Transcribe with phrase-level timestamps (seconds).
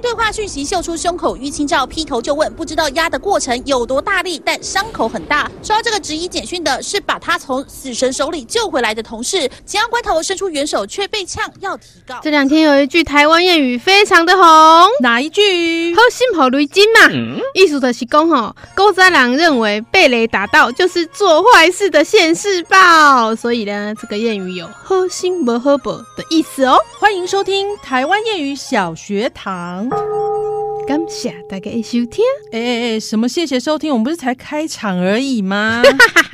[0.00, 5.50] 对话讯息秀出胸口淤青照，劈头就问，不知道压的过程有多大力，但伤口很大。
[5.62, 12.18] 收到这个质疑简讯的是把他从死神手里救回来的同事，紧要关头伸出援手却被呛，要提告。
[12.22, 14.42] 这两天有一句台湾谚语非常的红，
[15.02, 15.94] 哪一句？
[15.94, 26.78] 好心好雷金嘛，嗯、意思的是讲吼，高三郎认为被雷打到就是做坏事的现世报，所以呢，这个谚语有好心不好报的意思哦。
[26.98, 29.89] 欢迎收听台湾谚语小学堂。
[30.86, 32.24] 感谢大家收听。
[32.50, 33.92] 哎哎哎，什么谢谢收听？
[33.92, 35.82] 我们不是才开场而已吗？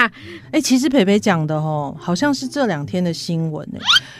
[0.50, 3.78] 哎，其实培培讲的哦，好像是这两天的新闻哎。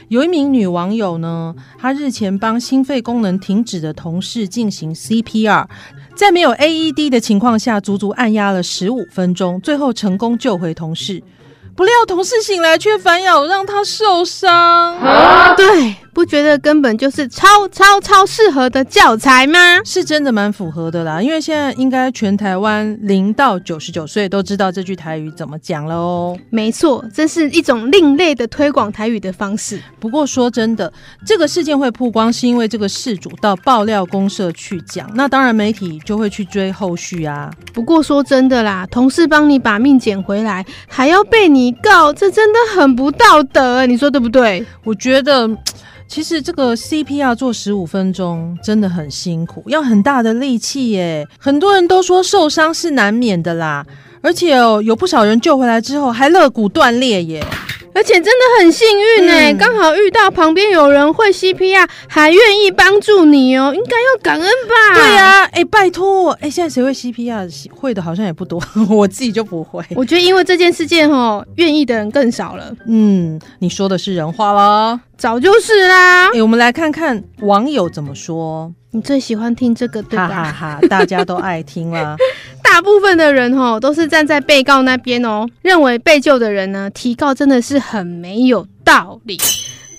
[0.09, 5.67] 有一名女网友呢，她日前帮心肺功能停止的同事进行 CPR，
[6.14, 11.23] 在没有 AED 的情况下，足足按压了十五分钟，最后成功救回同事。
[11.77, 14.51] 不料同事醒来却反咬，让他受伤。
[14.99, 15.95] 啊，对。
[16.17, 19.59] 不觉得根本就是超超超适合的教材吗？
[19.85, 26.35] 是真的蛮符合的啦，因为现在应该全台湾零到九十九岁都知道这句台语怎么讲了哦。
[26.49, 29.79] 没错，这是一种另类的推广台语的方式。
[30.01, 30.91] 不过说真的，
[31.27, 37.51] 这个事件会曝光，是因为这个事主到爆料公社去讲，那当然媒体就会去追后续啊。
[37.75, 44.64] 不过说真的啦，同事帮你把命捡回来，还要被你你告，这真的很不道德，你说对不对？
[44.84, 45.50] 我觉得。
[46.08, 51.27] 其实这个 CPR 做十五分钟真的很辛苦，要很大的力气耶。
[51.36, 53.84] 很多人都说受伤是难免的啦，
[54.20, 57.45] 而且哦，有不少人救回来之后还肋骨断裂耶。
[57.96, 64.74] 而且真的很幸运哎，刚、嗯、好遇到旁边有人会 CPR，还愿意帮助你哦，应该要感恩吧？
[64.95, 67.70] 对呀、啊，哎，拜托，哎，现在谁会 CPR？
[67.70, 69.83] 会的好像也不多， 我自己就不会。
[69.95, 72.70] 我觉得因为这件事件哦，愿意的人更少了。
[72.86, 76.29] 嗯，你说的是人话啦，早就是啦。
[76.35, 78.70] 哎，我们来看看网友怎么说。
[78.92, 80.29] 你最喜欢听这个对吧？
[80.29, 82.17] 哈哈哈，大家都爱听啦。
[82.77, 89.39] 大部分的人哦都是站在被告那边哦，认为被救的人呢提告真的是很没有道理。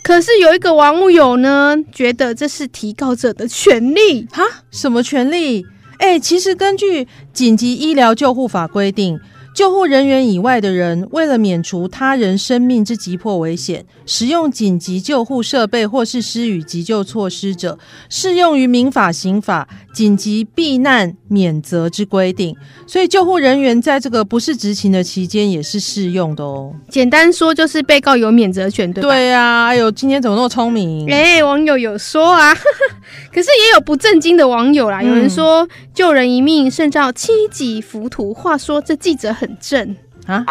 [0.03, 4.43] 可是有一个网友呢觉得这是提告者的权利哈？
[4.69, 5.65] 什么权利？
[5.97, 9.19] 哎、其实根据紧急医疗救护法规定。
[9.57, 22.55] 救护人员以外的人，为了免除他人生命之急迫危险，使用紧急救护设备或是施予急救措施者，适用于民法、刑法紧急避难免责之规定。
[22.85, 26.71] 所以，救护人员在这个不是执勤的期间也是适用的哦。
[26.87, 29.09] 简单说，就是被告有免责权，对吧？
[29.09, 31.11] 对啊，哎呦，今天怎么那么聪明？
[31.11, 32.53] 哎，网友有说啊，
[33.33, 35.01] 可是也有不正经的网友啦。
[35.01, 38.31] 有人说，嗯、救人一命胜造七级浮屠。
[38.31, 39.46] 话说，这记者很。
[39.59, 40.45] 正啊，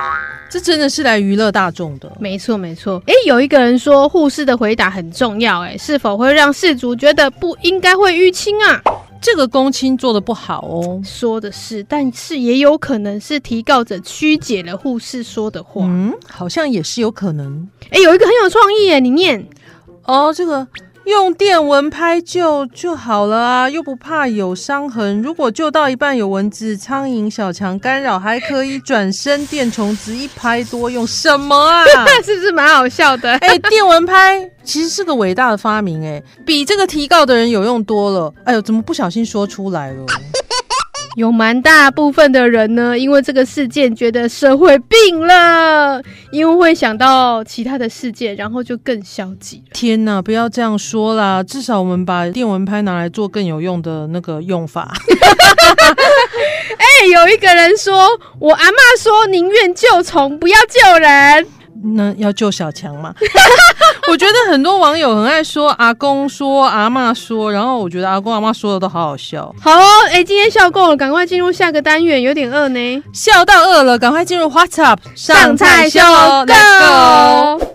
[0.48, 2.10] 这真的是来娱乐大众的。
[2.18, 3.02] 没错，没错。
[3.06, 8.80] 哎，有一个人说护士的回答很重要，哎，是否会让事主觉得不应该会淤青啊？
[9.20, 11.02] 这个公亲做的不好哦。
[11.04, 15.84] 说的是，但是也有可能是提告者曲解了护士说的话。
[15.84, 17.68] 嗯，好像也是有可能。
[17.90, 19.46] 哎，有一个很有创意，哎，你念
[20.04, 20.66] 哦，这个。
[21.06, 25.22] 用电蚊拍救就好了啊，又不怕有伤痕。
[25.22, 31.06] 如果救到一半有蚊子、苍蝇、小强干扰，还可以转身电虫子一拍多用。
[31.06, 31.84] 什么啊？
[32.24, 33.30] 是不是蛮好笑的？
[33.38, 38.34] 哎、欸，电蚊拍其实是个伟大的发明，哎，比这个提告的人有用多了。
[38.44, 40.04] 哎呦，怎么不小心说出来了？
[41.16, 49.62] 有蛮大部分的人呢，因为这个事件觉得社会病了，因为会想到其他的事件，然后就更消极。
[49.72, 51.42] 天哪，不要这样说啦！
[51.42, 54.92] 至少我们把电蚊拍拿来做更有用的那个用法。
[56.76, 58.08] 哎、欸，有一个人说，
[58.38, 61.46] 我阿嬷说宁愿救虫，不要救人。
[61.94, 63.14] 那要救小强吗？
[64.08, 69.52] 我觉得很多网友很爱说阿公说阿妈说，然后我觉得阿公阿妈说的都好好笑。
[69.60, 73.02] 好哦，哎、欸，今天笑够了，赶快进入下个单元，有点饿呢。
[73.12, 77.66] 笑到饿了，赶快进入 What's Up 上菜秀，Let's go。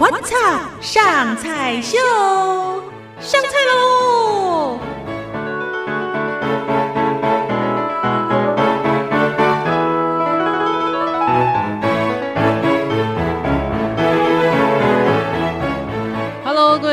[0.00, 1.96] What's Up 上菜秀，
[3.20, 4.31] 上菜喽！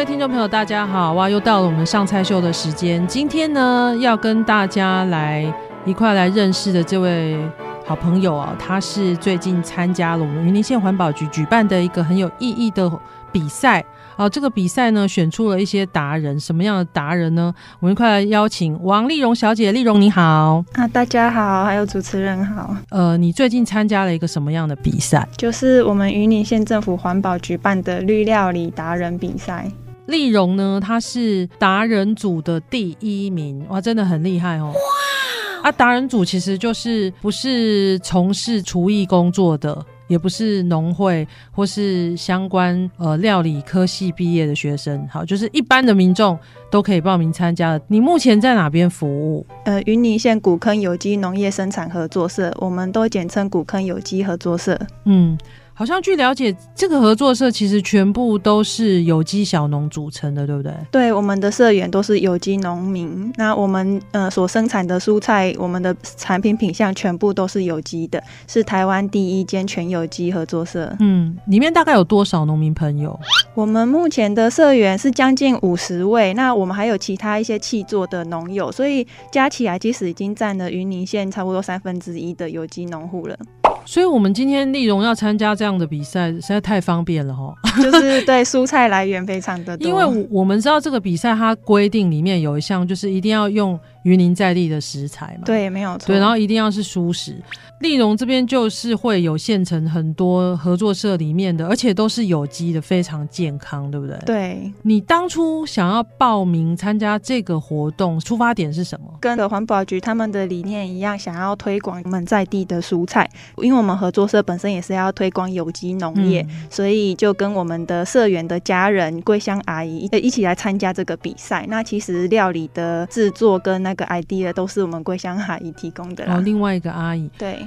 [0.05, 1.13] 朋友，大家好！
[1.13, 3.05] 哇，又到了我们上菜秀的时间。
[3.05, 5.53] 今天呢，要跟大家来
[5.85, 7.37] 一块来认识的这位
[7.85, 12.89] 好朋友啊，他是最近参加了我们云林县环保局举办的一个很有意义的
[13.31, 13.83] 比赛。
[14.15, 17.53] 啊，这个比赛呢，选出了一些达人，什么样的达人呢？
[17.79, 22.75] 我们一块来邀请王丽蓉小姐，丽蓉你好啊，大家好，还有主持人好。
[22.89, 25.27] 呃，你最近参加了一个什么样的比赛？
[25.37, 29.69] 就是我们云林县政府环保举办的绿料理达人比赛。
[30.09, 34.73] 丽蓉呢，她是达人组的第一名，哇，真的很厉害哦。
[34.73, 35.69] 哇！
[35.69, 39.85] 啊，达人组其实就是不是从事厨艺工作的。
[40.09, 46.35] 也不是农会或是相关呃料理科系毕业的学生，好，就是一般的民众
[46.71, 47.85] 都可以报名参加的。
[47.87, 49.45] 你目前在哪边服务？
[49.65, 54.79] 呃，云林县古坑有机农业生产合作社，我们都简称古坑有机合作社。
[55.05, 55.37] 嗯。
[55.79, 60.73] 好像据了解，这个合作社其实全部都是有机小农组成的，对不对？
[60.91, 63.31] 对，我们的社员都是有机农民。
[63.37, 70.93] 那我们呃所生产的蔬菜，我们的产品品项全部都是有机的，是台湾第一间全有机合作社。
[70.99, 73.17] 嗯，里面大概有多少农民朋友？
[73.53, 83.37] 我们目前的社员是将近五十位，那我们还有其他一些气作的农友，所以加起来其实已经占了云林县差不多三分之一的有机农户了。
[83.85, 87.53] 所以，我们今天丽荣要参加这样的比赛，实在太方便了哈。
[87.81, 95.43] 就是对蔬菜来源非常的多， 因为我们知道这个比赛它规定里面有一项，就是一定要用云林在地的食材嘛。
[95.45, 96.07] 对，没有错。
[96.07, 97.35] 对，然后一定要是蔬食。
[97.79, 104.17] 丽荣这边就是会有现成很多合作社里面的，而且都是有机的，非常健康，对不对？
[104.25, 104.73] 对。
[104.81, 109.05] 你当初想要报名参加这个活动，出发点是什么？
[109.21, 113.29] 跟的环保局他们的理念一样，想要推广我们在地的蔬菜。
[113.61, 121.65] 因为我们合作社本身也是要推广有机农业，嗯，所以就跟我们的社员的家人、桂香阿姨一起来参加这个比赛。
[121.69, 126.23] 那其实料理的制作跟那个 idea 都是我们桂香阿姨提供的。
[126.23, 127.27] 然后，另外一个阿姨。
[127.39, 127.65] 对。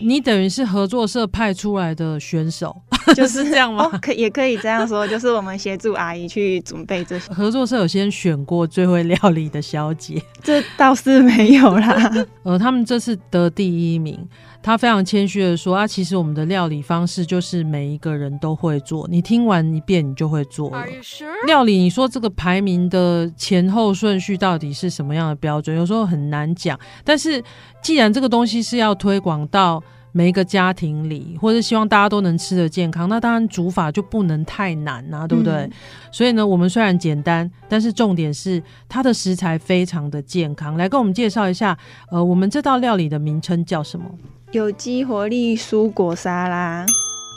[0.00, 2.74] 你等于是合作社派出来的选手，
[3.14, 3.84] 就是这样吗？
[3.92, 7.32] 哦，可也可以这样说，就是我们协助阿姨去准备这些。
[7.32, 12.12] 合作社有先选过最会料理的小姐，这倒是没有啦。
[12.44, 14.18] 呃，他们这次得第一名，
[14.62, 20.84] 他非常谦虚的说啊，其实我们的料理方式就是每一个人都会做，你听完一遍你就会做了。
[21.02, 21.46] Sure?
[21.46, 25.76] 料理，你说这个排名的前后顺序到底是什么样的标准？
[25.76, 27.42] 有时候很难讲，但是。
[27.82, 35.52] 既然这个东西是要推广到每一个家庭里，或者希望大家都能吃得健康，那当然煮法就不能太难啊，对不对？
[35.52, 35.70] 嗯。
[36.10, 40.76] 所以呢，我们虽然简单，但是重点是它的食材非常的健康。
[40.76, 41.76] 来跟我们介绍一下，
[42.10, 44.06] 呃，我们这道料理的名称叫什么？
[44.52, 46.84] 有机活力蔬果沙拉。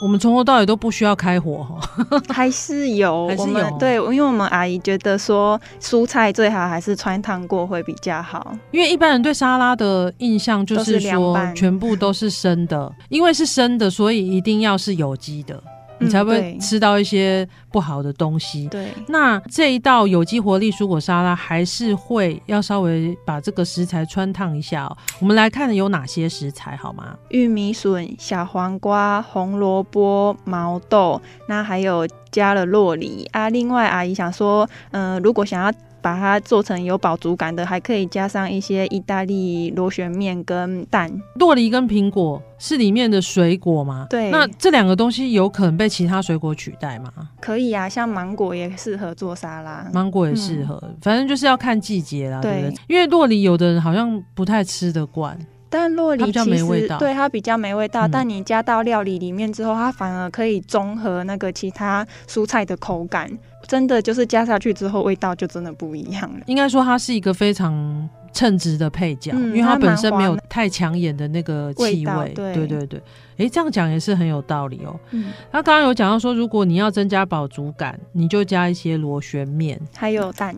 [0.03, 3.77] 我们从头到尾都不需要开火哈， 还是有，还是有。
[3.79, 15.63] 对，因为我们阿姨觉得说蔬菜最好还是穿烫过会比较好，因为一般人对沙拉的印象就是说全部都是生的，因为是生的，所以一定要是有机的。
[16.03, 18.67] 你才会吃到一些不好的东西。
[18.67, 24.97] 对，那这一道有机活力蔬果沙拉还是会要稍微把这个食材穿烫一下哦。
[25.19, 27.15] 我们来看有哪些食材好吗？
[27.29, 33.49] 玉米笋、小黄瓜、红萝卜、毛豆，那还有加了洛梨啊。
[33.49, 35.71] 另外，阿姨想说，嗯、呃，如果想要。
[36.03, 41.09] 把它做成有饱足感的，还可以加上一些意大利螺旋面跟蛋。
[41.35, 44.05] 洛梨跟苹果是里面的水果吗？
[44.09, 44.29] 对。
[44.29, 47.09] 那这两个东西有可能被其他水果取代吗？
[47.39, 49.89] 可以啊，像芒果也适合做沙拉。
[49.93, 52.75] 芒果也适合、嗯，反正就是要看季节啦，对不对？
[52.87, 55.39] 因为洛梨有的人好像不太吃得惯。
[55.69, 58.11] 但洛梨其实比较没味道，对，它比较没味道，嗯。
[58.11, 63.27] 但你加到料理里面之后，它反而可以综合那个其他蔬菜的口感。
[63.67, 66.39] 真的就是加下去之后，味道就真的不一样了。
[66.47, 72.31] 应该说它是一个非常称职的配角，嗯，因为它本身没有太抢眼的那个气味，味。
[72.33, 73.01] 对对对，
[73.37, 74.99] 哎，这样讲也是很有道理哦。
[75.11, 80.55] 嗯，那刚刚有讲到说，如果你要增加饱足感，你就加一些螺旋面，还有蛋。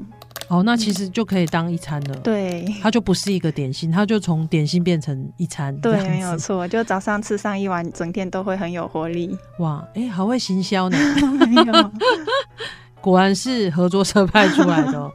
[0.47, 2.15] 哦，那其实就可以当一餐了。
[2.17, 5.75] 对，它就不是一个点心，它就从点心变成一餐。
[5.77, 9.35] 对，没有错，就早上吃上一碗，整天都会很有活力。
[9.57, 10.97] 哇，哎、欸，好会行销呢。
[11.49, 11.91] 没有，
[13.05, 15.11] 果然是合作社派出来的哦。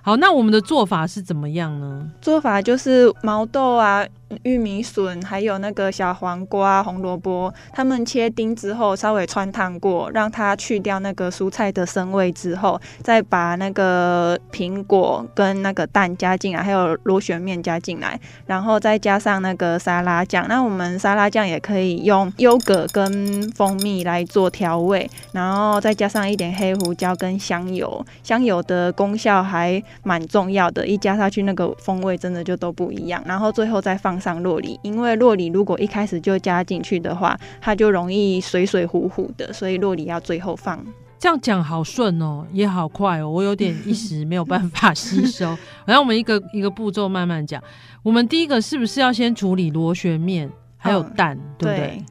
[0.00, 2.08] 好，那我们的做法是怎么样呢？
[2.22, 4.02] 做法就是毛豆啊，
[4.42, 20.46] 玉米笋，还有那个小黄瓜、红萝卜，它们切丁之后稍微汆烫过，让它去掉那个蔬菜的生味之后，再把那个苹果跟那个蛋加进来，还有螺旋面加进来，然后再加上那个沙拉酱。
[20.48, 28.04] 那我们沙拉酱也可以用优格跟蜂蜜来做调味，然后再加上一点黑胡椒跟香油。
[28.22, 33.22] 香油的功效还蛮重要的，一加上去那个风味真的就都不一样。
[33.26, 40.84] 然后最后再放上洛梨，因为洛梨如果一开始就加进去的话，它就容易水水糊糊的，所以洛梨要最后放。
[41.18, 45.56] 这样讲好顺哦，也好快哦，我有点一时没有办法吸收。
[45.86, 47.62] 然后我们一个一个步骤慢慢讲。
[48.02, 51.86] 我们第一个是不是要先处理螺旋面还有蛋，嗯、对不对？
[51.86, 52.02] 对，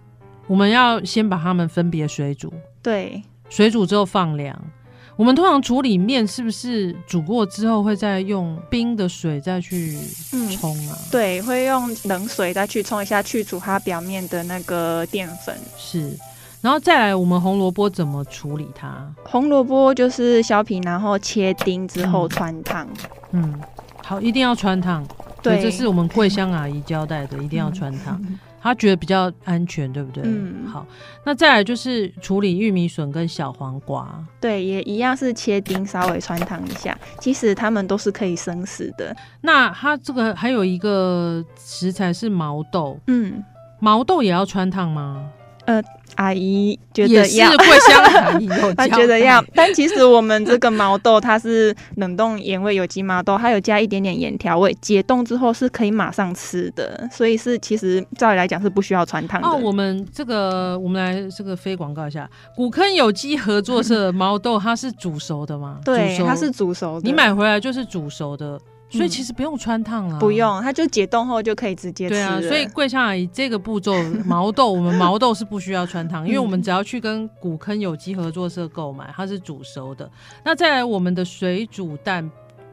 [0.48, 4.60] 我们要先把它们分别水煮，对，水煮之后放凉。
[5.16, 9.96] 我们通常处理面是不是煮过之后会再用冰的水再去
[10.60, 11.10] 冲啊、嗯？
[11.12, 15.56] 对，会用冷水再去冲一下，去除它表面的那个淀粉。
[15.78, 16.18] 是，
[16.62, 19.06] 然后再来，我们红萝卜怎么处理它？
[19.24, 22.88] 红萝卜就是削皮，然后切丁之后穿烫。
[23.32, 23.62] 嗯，
[24.04, 25.06] 好，一定要穿烫。
[25.44, 28.20] 对，这是我们桂香阿姨交代的，一定要穿烫。
[28.24, 30.24] 嗯他觉得比较安全，对不对？
[30.26, 30.88] 嗯，好，
[31.26, 36.98] 那再来就是处理玉米笋跟小黄瓜，对，也一样是切丁，稍微穿烫一下。
[37.20, 39.14] 其实它们都是可以生食的。
[39.42, 43.44] 那它这个还有一个食材是毛豆，嗯，
[43.80, 45.30] 毛豆也要穿烫吗？
[45.66, 45.82] 呃，
[46.16, 59.48] 阿姨觉得要，是桂香阿姨有她觉得要，但其实我们这个毛豆它是冷冻盐味有机毛豆，它有加一点点盐调味，解冻之后是可以马上吃的，所以是其实照理来讲是不需要汆烫的。
[59.48, 65.80] 哦，我们这个我们来这个非广告一下，古坑有机合作社毛豆它是煮熟的吗？
[65.86, 68.60] 对，它是煮熟的，你买回来就是煮熟的。
[68.98, 72.16] 所以其实不用穿烫啊，不用，它就解冻后就可以直接吃。
[72.16, 73.94] 对啊，所以桂香阿姨这个步骤，
[74.26, 80.10] 毛豆我们毛豆是不需要穿烫， 因为我们只要去跟古坑有机合作社购买，它是煮熟的。
[80.44, 82.30] 那再来我们的水煮蛋，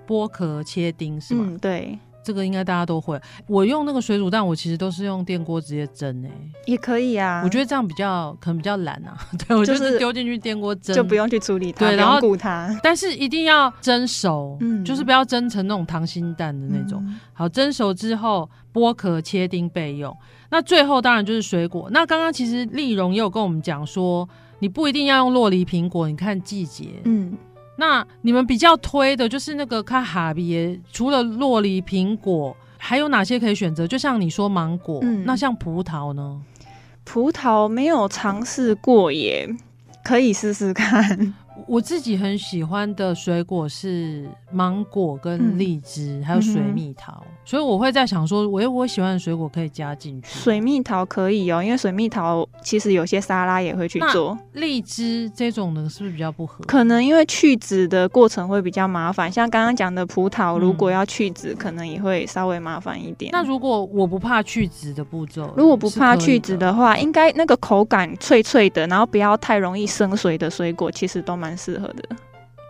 [0.07, 1.45] 剥壳切丁是吗？
[1.49, 1.99] 嗯，对。
[2.23, 3.21] 这个应该大家都会。
[3.47, 6.33] 我用那个水煮蛋，我其实都是用电锅直接蒸诶、欸，
[6.67, 7.43] 也可以啊。
[7.45, 9.17] 我觉得这样比较可能比较懒啊。
[9.47, 12.79] 对，我就是丢进去电锅蒸，就不用去处理它，对，然后顾它。
[12.83, 17.03] 但是一定要蒸熟，嗯，就是不要蒸成那种溏心蛋的那种。
[17.07, 20.17] 嗯、好，蒸熟之后剥壳切丁备用。
[20.51, 21.89] 那最后当然就是水果。
[21.93, 27.37] 那刚刚其实丽蓉也有跟我们讲说，你不一定要用洛梨苹果，你看季节，嗯。
[27.81, 33.87] 那你们比较推的就是那个卡哈比，除了洛梨、苹果，还有哪些可以选择？
[33.87, 36.43] 就像你说芒果，嗯，那像葡萄呢？
[37.05, 39.49] 葡萄没有尝试过耶，
[40.05, 41.35] 可以试试看。
[41.71, 50.29] 我自己很喜欢的水果是芒果跟荔枝，嗯、还有水蜜桃，嗯、所以我会在想说，我我喜欢的水果可以加进去。
[50.29, 54.37] 水蜜桃可以哦，因为水蜜桃其实有些沙拉也会去做。
[54.55, 56.65] 荔枝这种呢，是不是比较不合？
[56.67, 63.31] 可能因为去籽的过程会比较麻烦，像刚刚讲的葡萄，如果要去籽，嗯、可能也会稍微麻烦一点。
[63.31, 72.17] 那如果我不怕去籽的步骤，如果不怕去籽的话，应该那个口感脆脆的，然后不要太容易生水的水果，其实都蛮适合的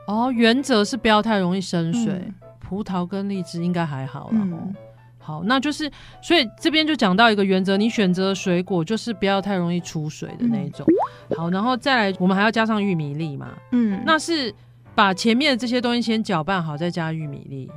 [0.07, 2.13] 哦，原则是不要太容易生水。
[2.13, 4.39] 嗯、葡萄跟荔枝应该还好了。
[4.41, 4.75] 嗯、
[5.19, 5.89] 好，那就是
[6.21, 10.85] 所以这边就讲到一个原则，你选择水果就是不要太容易出水的那一种。
[11.29, 13.53] 嗯、好，然后再来，我们还要加上玉米粒嘛。
[13.71, 14.53] 嗯，那是
[14.97, 17.71] 把前面的这些东西先搅拌好，再加玉米粒。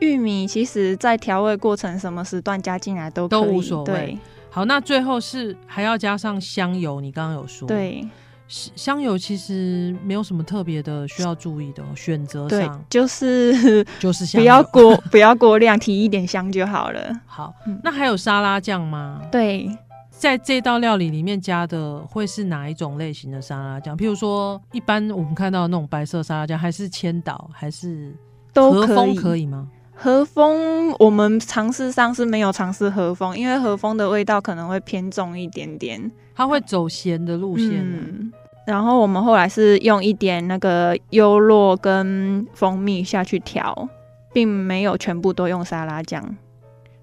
[0.00, 3.92] 玉米其实在调味过程什么时段加进来都都无所谓。
[3.92, 7.68] 对好，那最后是还要加上香油，你刚刚有说。
[7.68, 8.08] 对。
[8.48, 17.12] 香油其实没有什么特别的需要注意的选择上，就是 就是香不要过不要过量，提一点香就好了。
[17.26, 19.20] 好，嗯、那还有沙拉酱吗？
[19.30, 19.70] 对，
[20.10, 23.96] 在这道料理里面加的会是哪一种类型的沙拉酱？
[23.96, 28.14] 譬如说，一般我们看到的那种白色沙拉酱，还是千岛，还是
[28.52, 29.68] 都和风可以吗？
[30.00, 36.00] 和风我们尝试上是没有尝试和风，因为和风的味道可能会偏重一点点，
[36.38, 37.80] 它会走咸的路线。
[37.82, 38.32] 嗯
[38.64, 43.88] 然后我们后来是用一点那个优酪跟蜂蜜下去调，
[44.30, 46.22] 并没有全部都用沙拉酱。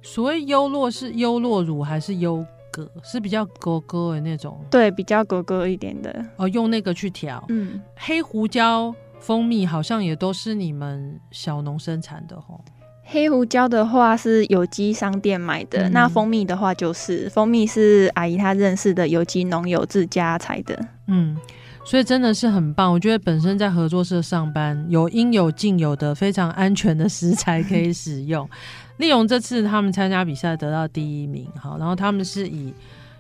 [0.04, 2.88] 所谓优酪是优酪乳还是优格？
[3.04, 4.64] 是比较格格的那种？
[4.70, 6.24] 对，比较格格一点的。
[6.38, 7.44] 哦，用那个去调。
[7.50, 12.64] 嗯，黑胡椒、蜂蜜好像也都是你们小农生产的吼。
[13.08, 20.78] 黑胡椒的话是有机商店买的，嗯、那蜂蜜的话就是蜂蜜是阿姨她认识的有机农友自家采的。
[21.08, 21.38] 嗯，
[21.84, 22.92] 所以真的是很棒。
[22.92, 28.50] 我觉得本身在合作社上班，有应有尽有的非常安全的食材可以使用。
[28.98, 32.74] 立荣这次他们参加比赛得到第一名，好，然后他们是以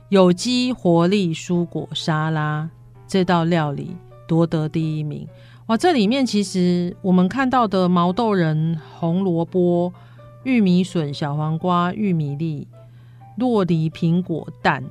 [0.09, 2.67] 有机活力蔬果沙拉
[3.07, 3.95] 这道料理
[4.27, 5.27] 夺得第一名。
[5.67, 9.91] 哇，这里面其实我们看到的毛豆仁、红萝卜、
[10.43, 12.67] 玉米笋、小黄瓜、玉米粒、
[13.37, 14.83] 洛梨、苹果、蛋。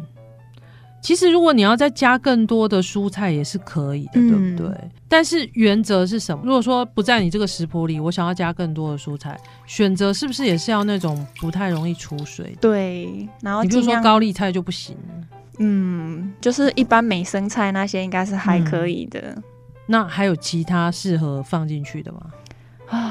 [1.00, 4.81] 其实，如果你要再加更多的蔬菜也是可以的，嗯、对不对？
[5.07, 6.43] 但是原则是什么？
[6.47, 12.57] 如果说不在你这个食谱里，我想要加更多的蔬菜，选择是不是也是要那种不太容易出水？
[12.59, 14.97] 对，然后你比如说高丽菜就不行。
[15.59, 19.21] 嗯，就是一般美生菜那些应该是还可以的。
[19.21, 19.43] 嗯、
[19.87, 22.21] 那还有其他适合放进去的吗？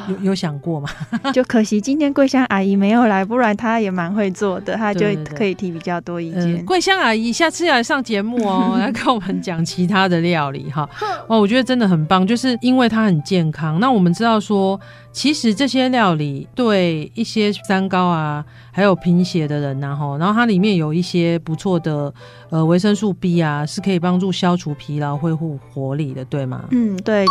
[0.10, 0.90] 有有想过吗？
[1.34, 6.66] 就可惜今天桂香阿姨没有来，不然她也蛮会做的，她就可以提比较多意见。
[6.66, 10.88] 桂香阿姨下次要来上节目哦，来跟我们讲其他的料理哈。
[11.28, 13.80] 哦，我觉得真的很棒，就是因为它很健康。
[13.80, 14.80] 那我们知道说，
[15.12, 22.13] 其实这些料理对一些三高啊，还有贫血的人呐，哈，然后它里面有一些不错的
[22.50, 26.63] 呃维生素 B 啊，是可以帮助消除疲劳、恢复活力的，对吗？
[26.72, 27.25] 嗯，对。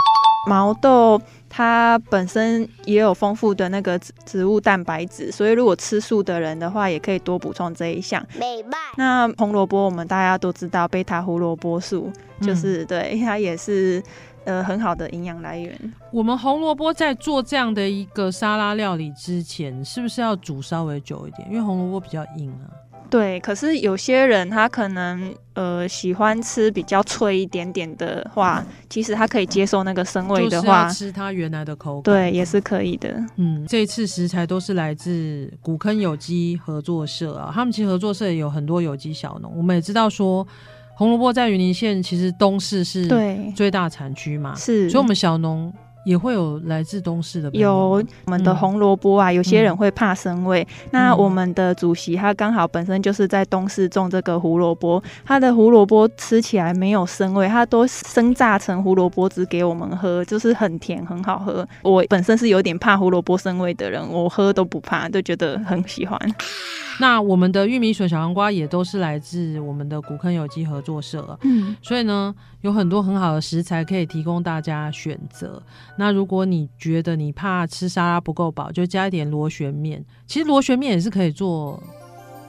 [0.48, 8.24] 毛豆它本身也有丰富的那个植植物蛋白质，所以如果吃素的人的话，也可以多补充这一项。
[8.38, 8.76] 美白。
[8.96, 14.02] 那红萝卜我们大家都知道，贝塔胡萝卜素就是、嗯、对它也是
[14.44, 15.78] 呃很好的营养来源。
[16.10, 21.46] 我们红萝卜在做这样的一个沙拉料理之前，是不是要煮稍微久一点？
[21.50, 22.66] 因为红萝卜比较硬啊。
[23.10, 33.14] 对，可是有些人他可能呃喜欢吃比较脆一点点的话，其实他可以接受那个生味的话，吃它原来的口感，对，也是可以的。
[33.36, 39.52] 嗯，这一次食材都是来自古坑有机合作社啊，他们其实合作社也有很多有机小农。
[39.56, 40.46] 我们也知道说，
[40.94, 43.06] 红萝卜在云林县其实东市是
[43.54, 45.72] 最大产区嘛，是，所以我们小农。
[46.04, 50.66] 也会有来自东市的，有我们的红萝卜啊，嗯、有些人会怕生味。
[50.84, 61.66] 嗯、那我们的主席他刚好本身就是在东市种这个胡萝卜，他的胡萝卜吃起来没有生味，他都生榨成胡萝卜汁给我们喝，就是很甜很好喝。
[61.82, 66.18] 我本身是有点怕胡萝卜生味的人，我喝都不怕，就觉得很喜欢。
[67.00, 75.60] 那我们的玉米笋、小黄瓜也都是来自我们的古坑有机合作社，嗯，所以呢，有很多很好的食材可以提供大家选择。
[75.96, 80.04] 那如果你觉得你怕吃沙拉不够饱，就加一点螺旋面。
[80.26, 81.82] 其实螺旋面也是可以做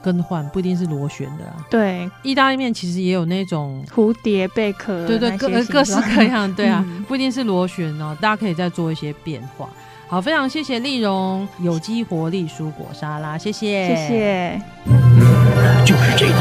[0.02, 1.56] 更换，不一定是螺旋的啊。
[1.70, 9.68] 对，意大利面其实也有那种蝴蝶贝壳，对对，各各式各样，对啊，嗯、不一定是螺旋哦，大家可以再做一些变化。
[10.06, 14.62] 好，非常谢谢丽蓉有机活力蔬果沙拉，谢谢，谢谢。
[14.86, 16.34] 嗯，就是这个，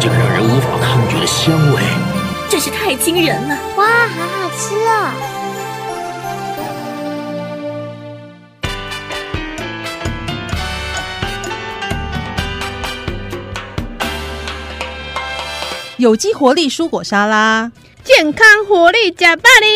[0.00, 1.82] 这个让人无法抗拒的香味，
[2.48, 3.54] 真是太惊人了！
[3.76, 5.14] 哇，好好吃啊！
[15.98, 17.72] 有机活力蔬果沙拉，
[18.04, 19.66] 健康活力加百里。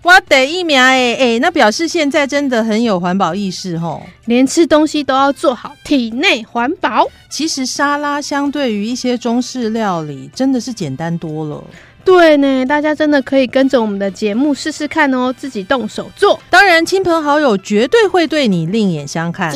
[0.00, 7.06] 我得一秒哎哎，那表示现在真的很有环保意识吼，连吃东西都要做好体内环保。
[7.28, 11.62] 其实沙拉相对于一些中式料理，真的是简单多了。
[12.08, 16.40] 对呢，大家真的可以跟着我们的节目试试看哦，自己动手做。
[16.48, 19.52] 当然，亲朋好友绝对会对你另眼相看。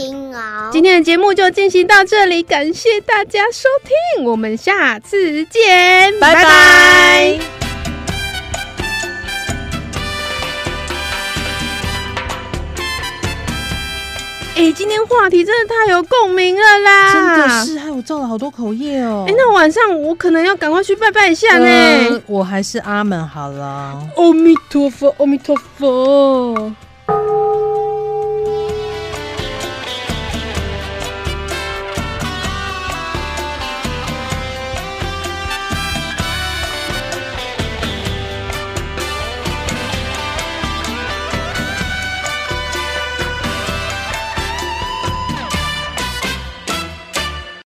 [0.71, 3.69] 今天的节目就进行到这里，感谢大家收
[4.17, 6.43] 听，我们下次见，拜拜。
[6.43, 7.62] 拜拜。
[14.55, 17.13] 哎、欸，今天话题真的太有共鸣了啦！
[17.15, 19.25] 真的是，害我造了好多口业哦。
[19.27, 22.23] 哎、欸，那晚上我可能要赶快去拜拜一下呢、呃。
[22.27, 23.99] 我还是阿门好了。
[24.17, 26.71] 阿弥陀佛，阿弥陀佛。